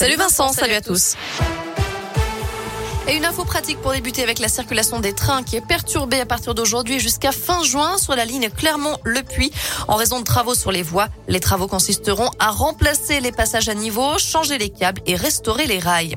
[0.00, 1.16] Salut Vincent, salut à tous.
[3.08, 6.26] Et une info pratique pour débuter avec la circulation des trains qui est perturbée à
[6.26, 9.50] partir d'aujourd'hui jusqu'à fin juin sur la ligne Clermont-Le Puy
[9.88, 11.08] en raison de travaux sur les voies.
[11.26, 15.80] Les travaux consisteront à remplacer les passages à niveau, changer les câbles et restaurer les
[15.80, 16.16] rails.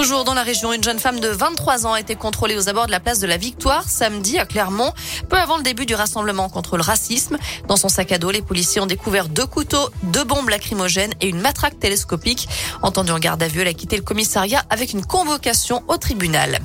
[0.00, 2.86] Toujours dans la région, une jeune femme de 23 ans a été contrôlée aux abords
[2.86, 4.94] de la place de la Victoire samedi à Clermont,
[5.28, 7.36] peu avant le début du rassemblement contre le racisme.
[7.68, 11.28] Dans son sac à dos, les policiers ont découvert deux couteaux, deux bombes lacrymogènes et
[11.28, 12.48] une matraque télescopique.
[12.80, 16.60] Entendue en garde à vue, elle a quitté le commissariat avec une convocation au tribunal.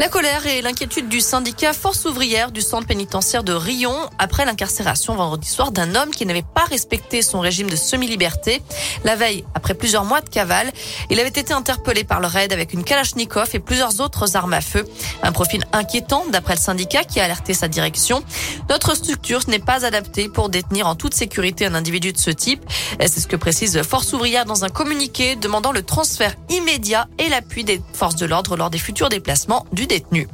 [0.00, 5.14] La colère et l'inquiétude du syndicat Force ouvrière du centre pénitentiaire de Rion après l'incarcération
[5.14, 8.60] vendredi soir d'un homme qui n'avait pas respecté son régime de semi-liberté.
[9.04, 10.72] La veille, après plusieurs mois de cavale,
[11.10, 14.60] il avait été interpellé par le raid avec une Kalachnikov et plusieurs autres armes à
[14.60, 14.84] feu.
[15.22, 18.22] Un profil inquiétant d'après le syndicat qui a alerté sa direction.
[18.70, 22.64] Notre structure n'est pas adaptée pour détenir en toute sécurité un individu de ce type.
[23.00, 27.64] C'est ce que précise Force ouvrière dans un communiqué demandant le transfert immédiat et l'appui
[27.64, 30.28] des forces de l'ordre lors des futurs déplacements du détenu.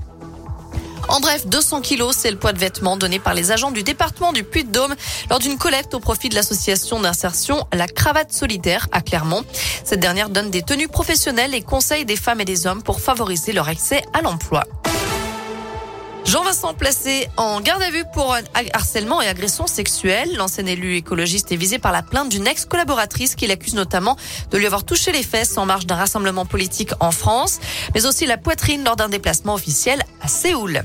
[1.09, 4.33] En bref, 200 kilos, c'est le poids de vêtements donné par les agents du département
[4.33, 4.95] du Puy-de-Dôme
[5.29, 9.45] lors d'une collecte au profit de l'association d'insertion La Cravate Solidaire à Clermont.
[9.85, 13.53] Cette dernière donne des tenues professionnelles et conseille des femmes et des hommes pour favoriser
[13.53, 14.65] leur accès à l'emploi.
[16.25, 18.37] Jean-Vincent placé en garde à vue pour
[18.73, 20.37] harcèlement et agression sexuelle.
[20.37, 24.17] L'ancien élu écologiste est visé par la plainte d'une ex-collaboratrice qui l'accuse notamment
[24.51, 27.59] de lui avoir touché les fesses en marge d'un rassemblement politique en France,
[27.95, 30.85] mais aussi la poitrine lors d'un déplacement officiel à Séoul.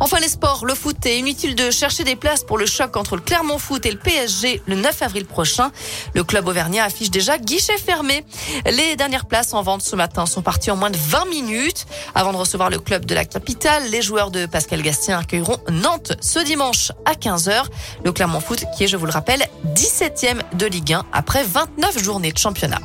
[0.00, 3.16] Enfin les sports, le foot est inutile de chercher des places pour le choc entre
[3.16, 5.70] le Clermont Foot et le PSG le 9 avril prochain.
[6.14, 8.24] Le club auvergnat affiche déjà guichet fermé.
[8.66, 11.86] Les dernières places en vente ce matin sont parties en moins de 20 minutes.
[12.14, 16.12] Avant de recevoir le club de la capitale, les joueurs de Pascal Gastien accueilleront Nantes
[16.20, 17.64] ce dimanche à 15h.
[18.04, 22.02] Le Clermont Foot qui est, je vous le rappelle, 17e de Ligue 1 après 29
[22.02, 22.80] journées de championnat.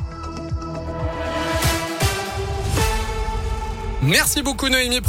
[4.02, 5.00] Merci beaucoup Noémie.